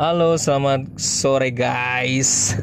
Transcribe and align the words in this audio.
Halo, 0.00 0.40
selamat 0.40 0.96
sore 0.96 1.52
guys. 1.52 2.56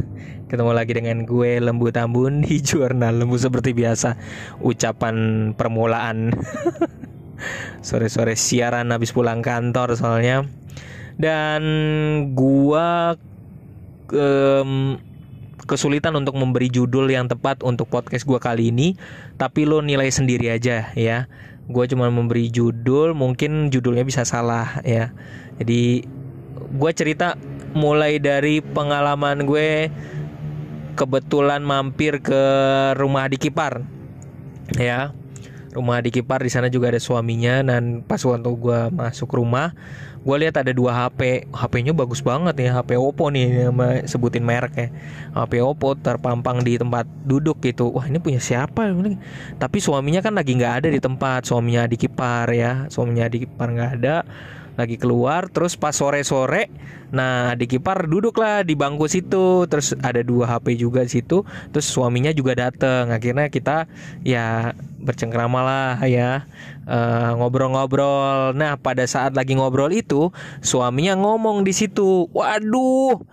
Ketemu 0.50 0.74
lagi 0.74 0.98
dengan 0.98 1.22
gue 1.22 1.62
Lembu 1.62 1.94
Tambun 1.94 2.42
di 2.42 2.58
jurnal 2.58 3.22
Lembu 3.22 3.38
seperti 3.38 3.78
biasa. 3.78 4.18
Ucapan 4.58 5.54
permulaan. 5.54 6.34
Sore-sore 7.86 8.34
siaran 8.34 8.90
habis 8.90 9.14
pulang 9.14 9.46
kantor 9.46 9.94
soalnya. 9.94 10.50
Dan 11.14 11.62
gua 12.34 13.14
em, 14.10 14.98
kesulitan 15.70 16.18
untuk 16.18 16.42
memberi 16.42 16.74
judul 16.74 17.06
yang 17.06 17.30
tepat 17.30 17.62
untuk 17.62 17.86
podcast 17.86 18.26
gua 18.26 18.42
kali 18.42 18.74
ini, 18.74 18.98
tapi 19.38 19.70
lo 19.70 19.86
nilai 19.86 20.10
sendiri 20.10 20.58
aja 20.58 20.90
ya. 20.98 21.30
Gue 21.70 21.86
cuma 21.86 22.10
memberi 22.10 22.50
judul, 22.50 23.14
mungkin 23.14 23.70
judulnya 23.70 24.02
bisa 24.02 24.26
salah 24.26 24.82
ya. 24.82 25.14
Jadi 25.62 26.17
gue 26.60 26.92
cerita 26.94 27.38
mulai 27.78 28.18
dari 28.18 28.60
pengalaman 28.62 29.46
gue 29.46 29.92
kebetulan 30.98 31.62
mampir 31.62 32.20
ke 32.24 32.44
rumah 32.98 33.30
di 33.30 33.38
Kipar. 33.38 33.86
Ya 34.76 35.16
rumah 35.78 36.02
di 36.02 36.10
Kipar 36.10 36.42
di 36.42 36.50
sana 36.50 36.74
juga 36.74 36.90
ada 36.90 36.98
suaminya 36.98 37.62
dan 37.62 38.02
pas 38.02 38.18
waktu 38.26 38.50
gue 38.50 38.80
masuk 38.90 39.30
rumah 39.38 39.78
gue 40.26 40.36
lihat 40.42 40.58
ada 40.60 40.74
dua 40.74 40.92
HP 40.92 41.48
HP-nya 41.54 41.94
bagus 41.94 42.20
banget 42.26 42.58
ya 42.58 42.82
HP 42.82 42.98
Oppo 42.98 43.30
nih 43.30 43.70
sebutin 44.10 44.42
merek 44.44 44.74
ya 44.76 44.90
HP 45.38 45.62
Oppo 45.62 45.94
terpampang 45.94 46.66
di 46.66 46.76
tempat 46.76 47.06
duduk 47.24 47.62
gitu. 47.62 47.94
Wah 47.94 48.10
ini 48.10 48.18
punya 48.20 48.42
siapa 48.42 48.90
ini? 48.90 49.16
Tapi 49.56 49.78
suaminya 49.78 50.20
kan 50.20 50.36
lagi 50.36 50.58
nggak 50.58 50.84
ada 50.84 50.88
di 50.92 51.00
tempat 51.00 51.46
suaminya 51.48 51.88
di 51.88 51.96
Kipar 51.96 52.50
ya. 52.52 52.90
Suaminya 52.92 53.30
di 53.32 53.46
Kipar 53.46 53.72
nggak 53.72 53.92
ada 54.02 54.26
lagi 54.78 54.96
keluar 55.02 55.50
terus 55.50 55.74
pas 55.76 55.92
sore-sore 55.92 56.70
nah 57.08 57.56
di 57.56 57.66
kipar 57.72 58.06
duduklah 58.06 58.68
di 58.68 58.76
bangku 58.76 59.08
situ. 59.08 59.66
Terus 59.72 59.96
ada 60.04 60.22
dua 60.22 60.46
HP 60.48 60.76
juga 60.80 61.04
di 61.08 61.12
situ. 61.12 61.48
Terus 61.72 61.88
suaminya 61.88 62.36
juga 62.36 62.54
dateng. 62.56 63.10
Akhirnya 63.16 63.48
kita 63.48 63.88
ya 64.28 64.76
bercengkrama 65.00 65.60
lah 65.64 65.96
ya 66.04 66.46
eh, 66.84 67.32
ngobrol-ngobrol. 67.40 68.54
Nah 68.54 68.76
pada 68.78 69.08
saat 69.08 69.34
lagi 69.34 69.56
ngobrol 69.56 69.92
itu 69.96 70.30
suaminya 70.60 71.16
ngomong 71.16 71.64
di 71.64 71.72
situ 71.72 72.28
waduh 72.36 73.24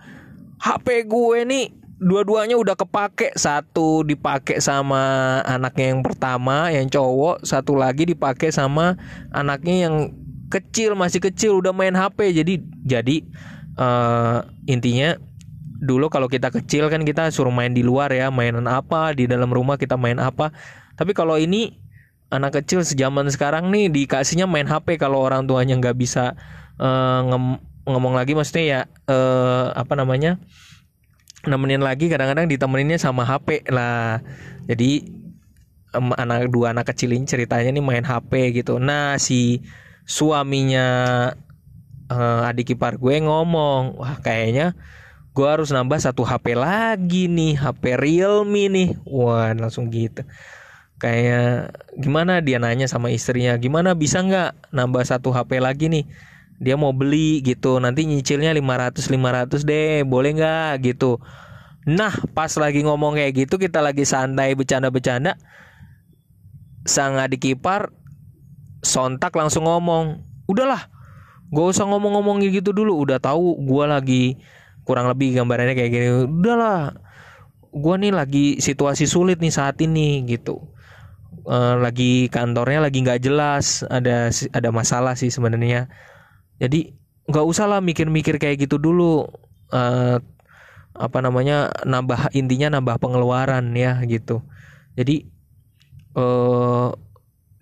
HP 0.63 1.05
gue 1.05 1.39
nih 1.43 1.65
dua-duanya 1.99 2.55
udah 2.55 2.75
kepake. 2.79 3.35
Satu 3.35 4.07
dipakai 4.07 4.63
sama 4.63 5.39
anaknya 5.43 5.95
yang 5.95 6.01
pertama 6.03 6.71
yang 6.71 6.87
cowok. 6.87 7.43
Satu 7.43 7.75
lagi 7.75 8.07
dipakai 8.07 8.55
sama 8.55 8.95
anaknya 9.35 9.87
yang 9.89 9.95
kecil 10.51 10.93
masih 10.93 11.19
kecil 11.23 11.57
udah 11.59 11.73
main 11.73 11.93
HP 11.93 12.31
jadi 12.31 12.53
jadi 12.85 13.15
eh, 13.79 14.37
intinya 14.69 15.17
dulu 15.75 16.07
kalau 16.07 16.31
kita 16.31 16.49
kecil 16.49 16.87
kan 16.87 17.03
kita 17.03 17.29
suruh 17.29 17.51
main 17.51 17.75
di 17.75 17.83
luar 17.83 18.09
ya 18.15 18.31
mainan 18.31 18.65
apa 18.65 19.11
di 19.11 19.27
dalam 19.27 19.51
rumah 19.51 19.75
kita 19.75 19.99
main 19.99 20.17
apa. 20.17 20.55
Tapi 20.95 21.11
kalau 21.11 21.35
ini 21.35 21.75
anak 22.31 22.63
kecil 22.63 22.81
sejaman 22.81 23.27
sekarang 23.29 23.69
nih 23.69 23.91
dikasihnya 23.91 24.47
main 24.47 24.65
HP 24.65 24.97
kalau 24.97 25.21
orang 25.21 25.45
tuanya 25.45 25.77
nggak 25.77 25.97
bisa 25.99 26.33
eh, 26.79 27.19
ngem- 27.27 27.61
ngomong 27.85 28.17
lagi 28.17 28.33
maksudnya 28.33 28.63
ya 28.65 28.81
eh, 29.05 29.65
apa 29.77 29.93
namanya 29.93 30.41
nemenin 31.45 31.85
lagi 31.85 32.09
kadang-kadang 32.09 32.49
ditemeninnya 32.49 32.97
sama 32.97 33.21
HP 33.21 33.69
lah 33.69 34.25
jadi 34.65 35.05
em, 35.93 36.07
anak 36.17 36.49
dua 36.49 36.73
anak 36.73 36.89
kecil 36.89 37.13
ini 37.13 37.29
ceritanya 37.29 37.69
nih 37.69 37.83
main 37.85 38.05
HP 38.05 38.55
gitu. 38.57 38.81
Nah 38.81 39.21
si 39.21 39.61
suaminya 40.05 40.87
eh, 42.09 42.49
adik 42.49 42.77
ipar 42.77 43.01
gue 43.01 43.17
ngomong 43.25 43.97
wah 43.97 44.15
kayaknya 44.21 44.77
gue 45.35 45.43
harus 45.43 45.67
nambah 45.75 45.99
satu 45.99 46.23
HP 46.23 46.55
lagi 46.55 47.27
nih 47.27 47.59
HP 47.59 47.99
Realme 47.99 48.71
nih. 48.71 48.89
Wah 49.03 49.51
langsung 49.51 49.91
gitu. 49.91 50.23
Kayak 50.95 51.75
gimana 51.99 52.39
dia 52.39 52.55
nanya 52.55 52.87
sama 52.87 53.11
istrinya 53.11 53.59
gimana 53.59 53.91
bisa 53.99 54.23
nggak 54.23 54.71
nambah 54.71 55.03
satu 55.03 55.35
HP 55.35 55.59
lagi 55.59 55.91
nih? 55.91 56.07
Dia 56.55 56.79
mau 56.79 56.95
beli 56.95 57.43
gitu 57.43 57.83
nanti 57.83 58.07
nyicilnya 58.07 58.55
500 58.55 59.11
500 59.11 59.67
deh 59.67 60.07
boleh 60.07 60.39
nggak? 60.39 60.87
Gitu. 60.87 61.19
Nah 61.83 62.15
pas 62.31 62.55
lagi 62.55 62.87
ngomong 62.87 63.19
kayak 63.19 63.45
gitu 63.45 63.59
kita 63.59 63.83
lagi 63.83 64.07
santai 64.07 64.55
bercanda-bercanda 64.55 65.35
sang 66.87 67.19
adik 67.19 67.43
ipar 67.59 67.91
sontak 68.85 69.33
langsung 69.33 69.65
ngomong 69.65 70.21
udahlah 70.45 70.87
gak 71.49 71.67
usah 71.73 71.85
ngomong-ngomong 71.89 72.45
gitu 72.45 72.71
dulu 72.71 73.01
udah 73.01 73.17
tahu 73.17 73.57
gua 73.65 73.97
lagi 73.97 74.37
kurang 74.85 75.09
lebih 75.09 75.33
gambarannya 75.33 75.73
kayak 75.73 75.91
gini 75.91 76.07
udahlah 76.29 76.93
gua 77.73 77.95
nih 77.97 78.13
lagi 78.13 78.45
situasi 78.61 79.09
sulit 79.09 79.41
nih 79.41 79.51
saat 79.51 79.81
ini 79.83 80.23
gitu. 80.29 80.61
Eh, 81.45 81.75
lagi 81.77 82.31
kantornya 82.31 82.81
lagi 82.81 83.03
nggak 83.03 83.21
jelas 83.21 83.83
ada 83.91 84.31
ada 84.31 84.69
masalah 84.71 85.13
sih 85.19 85.29
sebenarnya. 85.29 85.91
Jadi 86.61 86.95
nggak 87.27 87.45
usah 87.45 87.67
lah 87.67 87.81
mikir-mikir 87.83 88.39
kayak 88.39 88.65
gitu 88.65 88.79
dulu 88.79 89.27
Eh, 89.73 90.17
apa 90.95 91.17
namanya 91.19 91.73
nambah 91.83 92.31
intinya 92.31 92.79
nambah 92.79 93.01
pengeluaran 93.01 93.75
ya 93.75 93.99
gitu. 94.07 94.45
Jadi 94.95 95.27
eh 96.15 96.89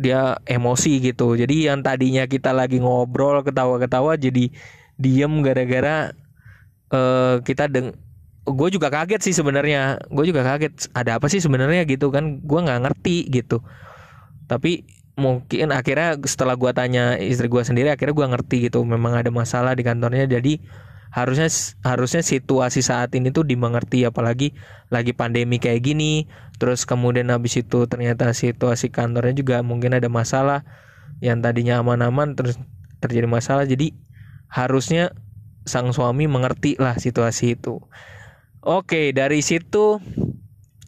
dia 0.03 0.35
emosi 0.43 0.99
gitu. 0.99 1.39
Jadi 1.39 1.71
yang 1.71 1.79
tadinya 1.79 2.27
kita 2.27 2.51
lagi 2.51 2.83
ngobrol 2.83 3.39
ketawa-ketawa 3.47 4.19
jadi 4.19 4.51
diem 4.99 5.33
gara-gara 5.41 6.11
eh 6.93 7.35
kita 7.41 7.71
deng 7.71 7.95
gue 8.43 8.69
juga 8.75 8.91
kaget 8.91 9.21
sih 9.23 9.33
sebenarnya. 9.35 10.03
Gue 10.11 10.27
juga 10.27 10.43
kaget 10.43 10.91
ada 10.91 11.17
apa 11.17 11.31
sih 11.31 11.39
sebenarnya? 11.39 11.87
gitu 11.87 12.11
kan. 12.11 12.43
Gue 12.43 12.59
nggak 12.59 12.83
ngerti 12.83 13.31
gitu. 13.31 13.63
Tapi 14.51 14.83
mungkin 15.15 15.71
akhirnya 15.71 16.19
setelah 16.25 16.57
gue 16.59 16.71
tanya 16.75 17.15
istri 17.21 17.47
gue 17.47 17.63
sendiri 17.63 17.87
akhirnya 17.93 18.11
gue 18.11 18.27
ngerti 18.35 18.57
gitu. 18.67 18.83
Memang 18.83 19.15
ada 19.15 19.31
masalah 19.31 19.71
di 19.73 19.87
kantornya. 19.87 20.27
Jadi 20.27 20.59
harusnya 21.13 21.45
harusnya 21.85 22.25
situasi 22.25 22.81
saat 22.81 23.13
ini 23.13 23.29
tuh 23.29 23.45
dimengerti 23.45 24.01
apalagi 24.01 24.57
lagi 24.89 25.13
pandemi 25.13 25.61
kayak 25.61 25.85
gini. 25.85 26.25
Terus 26.57 26.89
kemudian 26.89 27.29
habis 27.29 27.53
itu 27.53 27.85
ternyata 27.85 28.33
situasi 28.33 28.89
kantornya 28.89 29.37
juga 29.37 29.61
mungkin 29.61 29.93
ada 29.93 30.09
masalah 30.09 30.65
yang 31.21 31.37
tadinya 31.45 31.85
aman-aman 31.85 32.33
terus 32.33 32.57
terjadi 32.97 33.29
masalah. 33.29 33.69
Jadi 33.69 33.93
harusnya 34.49 35.13
sang 35.69 35.93
suami 35.93 36.25
mengerti 36.25 36.81
lah 36.81 36.97
situasi 36.97 37.61
itu. 37.61 37.77
Oke 38.65 39.13
dari 39.13 39.45
situ 39.45 40.01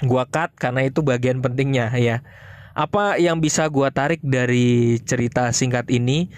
gua 0.02 0.26
cut 0.26 0.58
karena 0.58 0.90
itu 0.90 1.06
bagian 1.06 1.46
pentingnya 1.46 1.94
ya. 2.02 2.26
Apa 2.74 3.22
yang 3.22 3.46
bisa 3.46 3.70
gua 3.70 3.94
tarik 3.94 4.26
dari 4.26 4.98
cerita 5.06 5.54
singkat 5.54 5.86
ini? 5.94 6.34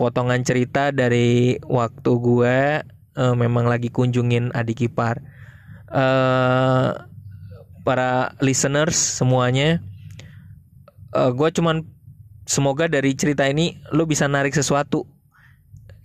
Potongan 0.00 0.44
cerita 0.44 0.92
dari 0.92 1.56
waktu 1.64 2.12
gue 2.20 2.84
eh, 3.16 3.34
memang 3.34 3.66
lagi 3.66 3.88
kunjungin 3.88 4.52
adik 4.52 4.86
ipar. 4.92 5.24
Eh 5.90 6.88
para 7.86 8.34
listeners 8.42 8.98
semuanya 8.98 9.78
eh 11.14 11.30
gue 11.30 11.48
cuman 11.54 11.86
semoga 12.46 12.90
dari 12.90 13.14
cerita 13.14 13.46
ini 13.46 13.78
lu 13.90 14.06
bisa 14.06 14.30
narik 14.30 14.54
sesuatu. 14.54 15.04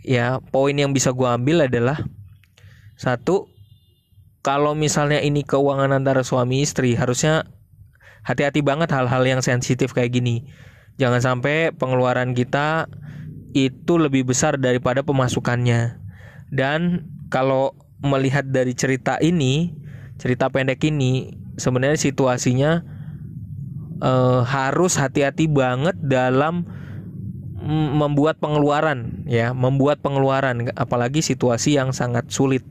Ya 0.02 0.42
poin 0.42 0.74
yang 0.74 0.98
bisa 0.98 1.14
gua 1.14 1.38
ambil 1.38 1.70
adalah 1.70 2.02
satu 2.98 3.54
kalau 4.42 4.74
misalnya 4.74 5.22
ini 5.22 5.46
keuangan 5.46 5.94
antara 5.94 6.26
suami 6.26 6.66
istri 6.66 6.98
harusnya 6.98 7.46
hati-hati 8.26 8.66
banget 8.66 8.90
hal-hal 8.90 9.22
yang 9.22 9.42
sensitif 9.46 9.94
kayak 9.94 10.18
gini. 10.18 10.50
Jangan 10.98 11.22
sampai 11.22 11.70
pengeluaran 11.74 12.34
kita 12.34 12.90
itu 13.54 13.94
lebih 14.02 14.26
besar 14.26 14.58
daripada 14.58 15.06
pemasukannya 15.06 16.02
dan 16.52 17.08
kalau 17.32 17.74
melihat 18.04 18.44
dari 18.44 18.76
cerita 18.76 19.16
ini 19.24 19.72
cerita 20.22 20.52
pendek 20.54 20.84
ini 20.86 21.34
sebenarnya 21.58 21.98
situasinya 21.98 22.72
eh, 24.04 24.42
harus 24.46 25.00
hati-hati 25.00 25.50
banget 25.50 25.98
dalam 25.98 26.68
membuat 27.72 28.42
pengeluaran 28.42 29.26
ya. 29.26 29.54
Membuat 29.54 30.02
pengeluaran 30.06 30.74
apalagi 30.78 31.24
situasi 31.24 31.80
yang 31.80 31.96
sangat 31.96 32.30
sulit 32.30 32.62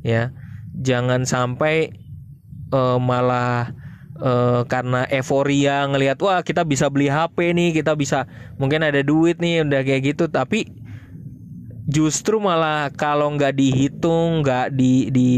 ya. 0.00 0.32
Jangan 0.76 1.26
sampai 1.26 1.90
eh, 2.72 2.98
malah 3.00 3.74
eh, 4.22 4.62
karena 4.70 5.04
euforia 5.10 5.84
ngelihat 5.90 6.16
wah 6.22 6.40
kita 6.40 6.62
bisa 6.62 6.88
beli 6.88 7.10
HP 7.10 7.52
nih 7.52 7.76
kita 7.76 7.92
bisa 7.98 8.24
mungkin 8.56 8.84
ada 8.84 9.02
duit 9.04 9.36
nih 9.42 9.64
udah 9.64 9.82
kayak 9.84 10.16
gitu. 10.16 10.28
Tapi 10.32 10.85
justru 11.86 12.42
malah 12.42 12.90
kalau 12.90 13.30
nggak 13.34 13.54
dihitung 13.54 14.42
nggak 14.42 14.74
di 14.74 15.10
di 15.14 15.30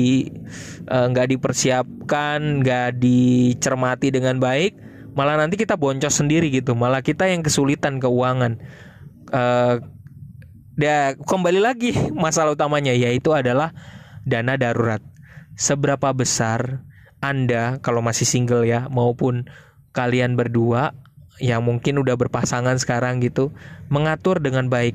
eh, 0.88 1.06
nggak 1.12 1.36
dipersiapkan 1.36 2.64
nggak 2.64 2.96
dicermati 2.96 4.08
dengan 4.08 4.40
baik 4.40 4.74
malah 5.12 5.36
nanti 5.36 5.60
kita 5.60 5.76
boncos 5.76 6.24
sendiri 6.24 6.48
gitu 6.48 6.72
malah 6.72 7.04
kita 7.04 7.28
yang 7.28 7.44
kesulitan 7.44 8.00
keuangan 8.00 8.56
Eh, 9.28 9.76
Ya, 10.78 11.18
kembali 11.18 11.58
lagi 11.58 11.90
masalah 12.14 12.54
utamanya 12.54 12.94
yaitu 12.94 13.34
adalah 13.34 13.74
dana 14.22 14.54
darurat. 14.54 15.02
Seberapa 15.58 16.14
besar 16.14 16.86
Anda 17.18 17.82
kalau 17.82 17.98
masih 17.98 18.22
single 18.22 18.62
ya 18.62 18.86
maupun 18.86 19.50
kalian 19.90 20.38
berdua 20.38 20.94
yang 21.42 21.66
mungkin 21.66 21.98
udah 21.98 22.14
berpasangan 22.14 22.78
sekarang 22.78 23.18
gitu 23.26 23.50
mengatur 23.90 24.38
dengan 24.38 24.70
baik. 24.70 24.94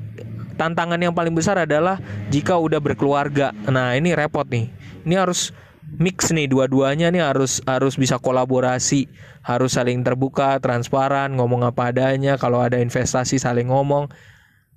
Tantangan 0.54 0.98
yang 0.98 1.14
paling 1.14 1.34
besar 1.34 1.58
adalah 1.60 1.98
jika 2.30 2.56
udah 2.56 2.78
berkeluarga. 2.78 3.50
Nah, 3.66 3.94
ini 3.98 4.14
repot 4.14 4.46
nih. 4.46 4.70
Ini 5.04 5.14
harus 5.18 5.52
mix 6.00 6.32
nih 6.32 6.48
dua-duanya 6.48 7.12
nih 7.12 7.22
harus 7.22 7.60
harus 7.68 7.94
bisa 7.94 8.16
kolaborasi, 8.18 9.06
harus 9.44 9.76
saling 9.76 10.00
terbuka, 10.00 10.56
transparan, 10.58 11.34
ngomong 11.36 11.66
apa 11.66 11.92
adanya. 11.92 12.40
Kalau 12.40 12.62
ada 12.62 12.80
investasi 12.80 13.36
saling 13.38 13.68
ngomong. 13.68 14.08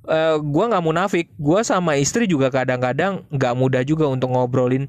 Uh, 0.07 0.39
gua 0.39 0.71
nggak 0.71 0.85
munafik, 0.87 1.27
gua 1.35 1.67
sama 1.67 1.99
istri 1.99 2.31
juga 2.31 2.47
kadang-kadang 2.47 3.27
nggak 3.27 3.53
mudah 3.59 3.83
juga 3.83 4.07
untuk 4.07 4.31
ngobrolin 4.31 4.87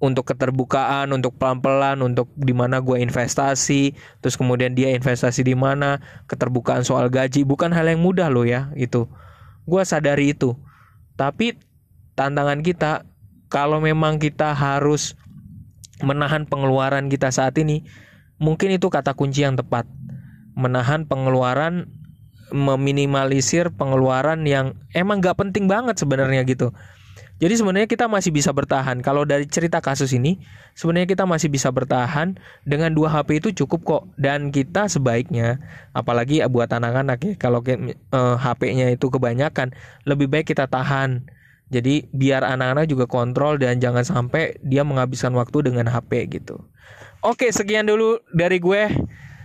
untuk 0.00 0.32
keterbukaan, 0.32 1.12
untuk 1.12 1.36
pelan-pelan, 1.36 2.00
untuk 2.00 2.32
di 2.34 2.56
mana 2.56 2.80
gue 2.80 2.96
investasi, 3.04 3.92
terus 4.24 4.34
kemudian 4.34 4.72
dia 4.72 4.96
investasi 4.96 5.44
di 5.44 5.52
mana, 5.52 6.00
keterbukaan 6.24 6.82
soal 6.82 7.12
gaji 7.12 7.44
bukan 7.44 7.68
hal 7.70 7.84
yang 7.84 8.00
mudah 8.00 8.32
loh 8.32 8.48
ya 8.48 8.72
itu. 8.74 9.04
Gue 9.64 9.82
sadari 9.84 10.32
itu. 10.32 10.56
Tapi 11.16 11.56
tantangan 12.16 12.60
kita 12.64 13.04
kalau 13.50 13.82
memang 13.82 14.22
kita 14.22 14.54
harus 14.54 15.18
menahan 16.00 16.48
pengeluaran 16.48 17.10
kita 17.12 17.28
saat 17.28 17.58
ini, 17.60 17.84
mungkin 18.40 18.72
itu 18.72 18.88
kata 18.88 19.12
kunci 19.12 19.44
yang 19.44 19.58
tepat. 19.58 19.84
Menahan 20.56 21.04
pengeluaran, 21.04 21.88
meminimalisir 22.50 23.70
pengeluaran 23.74 24.42
yang 24.46 24.74
emang 24.96 25.22
gak 25.22 25.38
penting 25.38 25.70
banget 25.70 25.98
sebenarnya 25.98 26.42
gitu. 26.46 26.74
Jadi 27.40 27.56
sebenarnya 27.56 27.88
kita 27.88 28.04
masih 28.04 28.36
bisa 28.36 28.52
bertahan. 28.52 29.00
Kalau 29.00 29.24
dari 29.24 29.48
cerita 29.48 29.80
kasus 29.80 30.12
ini, 30.12 30.36
sebenarnya 30.76 31.08
kita 31.08 31.24
masih 31.24 31.48
bisa 31.48 31.72
bertahan 31.72 32.36
dengan 32.68 32.92
dua 32.92 33.08
HP 33.08 33.40
itu 33.40 33.64
cukup 33.64 33.80
kok. 33.82 34.02
Dan 34.20 34.52
kita 34.52 34.92
sebaiknya, 34.92 35.56
apalagi 35.96 36.44
buat 36.52 36.68
anak-anak 36.68 37.18
ya, 37.24 37.32
kalau 37.40 37.64
eh, 37.64 37.80
HP-nya 38.12 38.92
itu 38.92 39.08
kebanyakan, 39.08 39.72
lebih 40.04 40.28
baik 40.28 40.52
kita 40.52 40.68
tahan. 40.68 41.24
Jadi 41.72 42.12
biar 42.12 42.44
anak-anak 42.44 42.84
juga 42.84 43.08
kontrol 43.08 43.56
dan 43.56 43.80
jangan 43.80 44.04
sampai 44.04 44.60
dia 44.60 44.84
menghabiskan 44.84 45.32
waktu 45.32 45.72
dengan 45.72 45.88
HP 45.88 46.28
gitu. 46.28 46.60
Oke, 47.24 47.48
sekian 47.48 47.88
dulu 47.88 48.20
dari 48.36 48.60
gue. 48.60 48.90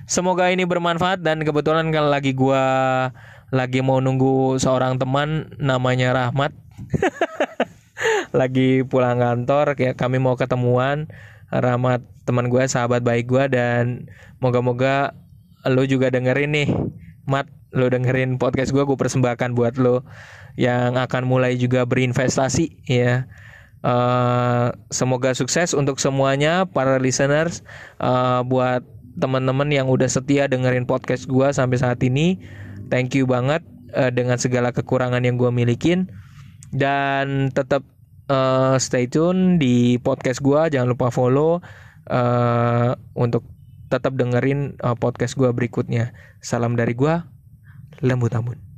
Semoga 0.06 0.52
ini 0.52 0.68
bermanfaat 0.68 1.24
dan 1.24 1.42
kebetulan 1.48 1.90
kalau 1.96 2.12
lagi 2.12 2.36
gue 2.36 2.64
lagi 3.54 3.80
mau 3.82 4.02
nunggu 4.04 4.58
seorang 4.60 5.00
teman 5.00 5.54
namanya 5.62 6.12
Rahmat. 6.12 6.52
lagi 8.36 8.84
pulang 8.84 9.24
kantor 9.24 9.80
kayak 9.80 9.96
kami 9.96 10.20
mau 10.20 10.36
ketemuan 10.36 11.08
Rahmat 11.54 12.04
teman 12.26 12.50
gue 12.50 12.64
sahabat 12.66 13.06
baik 13.06 13.30
gue 13.30 13.44
dan 13.54 14.10
moga-moga 14.44 15.14
lo 15.66 15.86
juga 15.86 16.12
dengerin 16.12 16.52
nih 16.52 16.70
Mat. 17.26 17.50
Lo 17.76 17.92
dengerin 17.92 18.40
podcast 18.40 18.72
gue 18.72 18.84
gue 18.88 18.98
persembahkan 18.98 19.52
buat 19.52 19.76
lo 19.76 20.08
yang 20.56 20.96
akan 20.96 21.28
mulai 21.28 21.60
juga 21.60 21.84
berinvestasi 21.84 22.88
ya. 22.88 23.28
Uh, 23.86 24.74
semoga 24.90 25.38
sukses 25.38 25.78
untuk 25.78 26.02
semuanya 26.02 26.66
para 26.66 26.98
listeners. 26.98 27.62
Uh, 28.00 28.42
buat 28.48 28.82
teman-teman 29.20 29.70
yang 29.72 29.88
udah 29.92 30.08
setia 30.08 30.48
dengerin 30.48 30.88
podcast 30.88 31.28
gue 31.28 31.48
sampai 31.52 31.78
saat 31.80 32.00
ini 32.04 32.40
thank 32.90 33.14
you 33.14 33.28
banget 33.28 33.62
uh, 33.94 34.10
dengan 34.10 34.40
segala 34.40 34.72
kekurangan 34.72 35.22
yang 35.22 35.36
gue 35.36 35.52
milikin. 35.52 36.08
Dan 36.72 37.52
tetap 37.54 37.86
uh, 38.30 38.76
stay 38.78 39.10
tune 39.10 39.58
di 39.62 39.98
podcast 40.02 40.42
gua. 40.42 40.68
Jangan 40.68 40.94
lupa 40.94 41.10
follow 41.10 41.62
uh, 42.10 42.92
untuk 43.18 43.46
tetap 43.90 44.18
dengerin 44.18 44.78
uh, 44.82 44.98
podcast 44.98 45.38
gua 45.38 45.54
berikutnya. 45.54 46.14
Salam 46.42 46.78
dari 46.78 46.94
gua 46.94 47.26
lembut 48.04 48.34
tambun 48.34 48.75